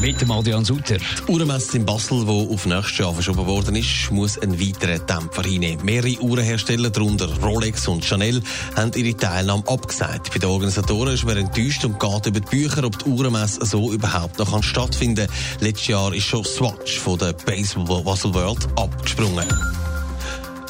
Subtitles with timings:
[0.00, 0.96] Mit dem Adrian Sutter.
[0.96, 5.42] Die Uhrenmesse in Basel, die auf nächstes Jahr verschoben worden ist, muss einen weiteren Dämpfer
[5.42, 5.84] hinnehmen.
[5.84, 8.40] Mehrere Uhrenhersteller, darunter Rolex und Chanel,
[8.76, 10.30] haben ihre Teilnahme abgesagt.
[10.32, 13.92] Bei den Organisatoren ist man enttäuscht und geht über die Bücher, ob die Uhrenmesse so
[13.92, 15.36] überhaupt noch stattfinden kann.
[15.60, 19.46] Letztes Jahr ist schon Swatch von der Basel World abgesprungen.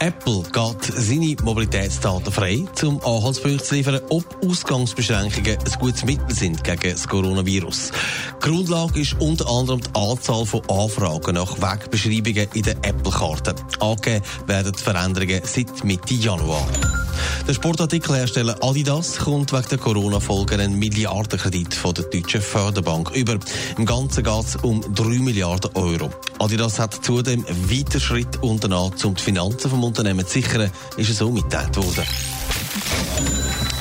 [0.00, 6.62] Apple geht seine Mobilitätsdaten frei, um Anhaltspunkte zu liefern, ob Ausgangsbeschränkungen ein gutes Mittel sind
[6.62, 7.90] gegen das Coronavirus.
[8.40, 13.54] Grundlage ist unter anderem die Anzahl von Anfragen nach Wegbeschreibungen in der Apple-Karte.
[13.80, 16.66] Angegeben werden die Veränderungen seit Mitte Januar.
[17.46, 23.38] Der Sportartikelhersteller Adidas kommt wegen der Corona-Folgen einen Milliardenkredit von der deutschen Förderbank über.
[23.76, 26.10] Im Ganzen geht es um 3 Milliarden Euro.
[26.38, 31.18] Adidas hat zudem weiter Schritt unternommen, um die Finanzen vom Unternehmen zu sichern, ist es
[31.18, 32.04] so mitgeteilt worden.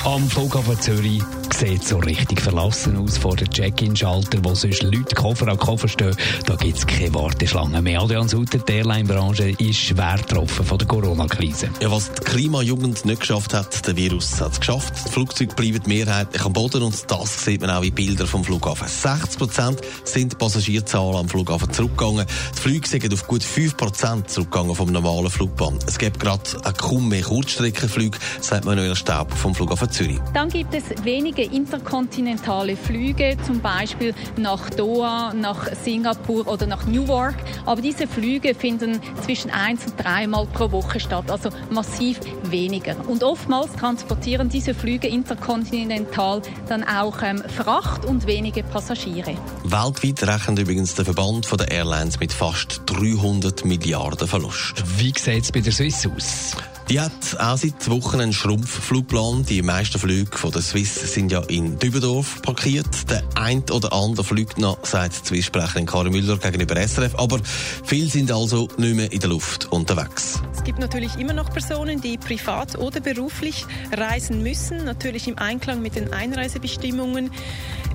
[0.05, 1.21] Am Flughafen Zürich
[1.53, 6.15] sieht so richtig verlassen aus vor der Check-in-Schalter, wo sonst Leute Koffer an Koffer stehen.
[6.45, 8.01] Da gibt es keine Warteschlange mehr.
[8.01, 11.69] Adrian Sutter, die Airline-Branche ist schwer getroffen von der Corona-Krise.
[11.81, 14.93] Ja, was die Klimajugend nicht geschafft hat, der Virus hat es geschafft.
[15.07, 18.87] Die Flugzeuge bleiben mehrheitlich am Boden und das sieht man auch in Bildern vom Flughafen.
[18.87, 22.25] 60 Prozent sind die Passagierzahlen am Flughafen zurückgegangen.
[22.55, 25.79] Die Flüge sind auf gut 5 Prozent zurückgegangen vom normalen Flugbahn.
[25.87, 26.43] Es gibt gerade
[26.77, 30.19] kaum mehr Kurzstreckenflüge, sagt Manuel Staub vom Flughafen Zürich.
[30.33, 30.83] Dann gibt es
[31.37, 37.35] wenige interkontinentale Flüge, zum Beispiel nach Doha, nach Singapur oder nach Newark.
[37.65, 42.95] Aber diese Flüge finden zwischen eins und dreimal pro Woche statt, also massiv weniger.
[43.07, 49.35] Und oftmals transportieren diese Flüge interkontinental dann auch ähm, Fracht und wenige Passagiere.
[49.63, 54.83] Weltweit rechnet übrigens der Verband der Airlines mit fast 300 Milliarden Verlust.
[54.97, 56.55] Wie sieht es bei der Swiss aus?
[56.89, 59.45] Die hat auch seit Wochen einen Schrumpfflugplan.
[59.45, 63.09] Die meisten Flüge von der Swiss sind ja in Dübendorf parkiert.
[63.09, 67.15] Der ein oder andere fliegt noch, sagt Swiss-Sprecherin Karin Müller gegenüber SRF.
[67.15, 67.39] Aber
[67.83, 70.41] viele sind also nicht mehr in der Luft unterwegs.
[70.53, 75.81] Es gibt natürlich immer noch Personen, die privat oder beruflich reisen müssen, natürlich im Einklang
[75.81, 77.31] mit den Einreisebestimmungen.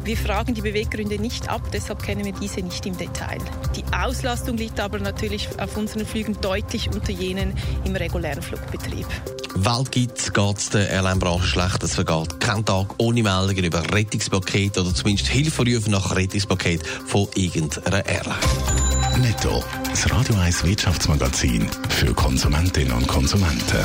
[0.05, 3.39] Wir fragen die Beweggründe nicht ab, deshalb kennen wir diese nicht im Detail.
[3.77, 7.55] Die Auslastung liegt aber natürlich auf unseren Flügen deutlich unter jenen
[7.85, 9.07] im regulären Flugbetrieb.
[9.55, 11.83] Weltweit geht es der Airline-Branche schlecht.
[11.83, 18.05] Es vergeht kein Tag ohne Meldungen über Rettungspaket oder zumindest Hilferufe nach Rettungspaket von irgendeiner
[18.05, 18.39] Airline.
[19.21, 23.84] Netto, das Radio 1 Wirtschaftsmagazin für Konsumentinnen und Konsumenten.